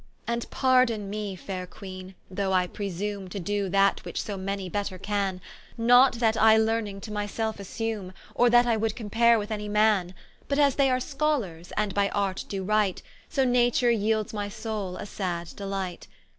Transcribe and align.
And 0.25 0.49
pardon 0.49 1.11
me 1.11 1.35
(faire 1.35 1.67
Queene) 1.67 2.15
though 2.27 2.51
I 2.53 2.65
presume, 2.65 3.27
To 3.29 3.39
doe 3.39 3.69
that 3.69 4.03
which 4.03 4.19
so 4.19 4.35
many 4.35 4.67
better 4.67 4.97
can; 4.97 5.39
Not 5.77 6.13
that 6.13 6.35
I 6.35 6.57
Learning 6.57 6.99
to 7.01 7.13
my 7.13 7.27
selfe 7.27 7.59
assume, 7.59 8.11
Or 8.33 8.49
that 8.49 8.65
I 8.65 8.75
would 8.75 8.95
compare 8.95 9.37
with 9.37 9.51
any 9.51 9.69
man: 9.69 10.15
But 10.47 10.57
as 10.57 10.73
they 10.73 10.89
are 10.89 10.99
Scholers, 10.99 11.71
and 11.77 11.93
by 11.93 12.09
Art 12.09 12.45
do 12.49 12.63
write, 12.63 13.03
So 13.29 13.45
Nature 13.45 13.91
yeelds 13.91 14.33
my 14.33 14.49
Soule 14.49 14.97
a 14.97 15.05
sad 15.05 15.49
delight. 15.55 16.07